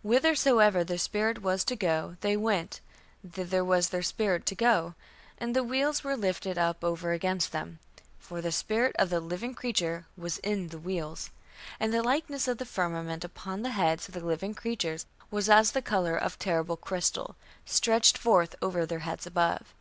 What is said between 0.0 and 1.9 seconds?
Whithersoever the spirit was to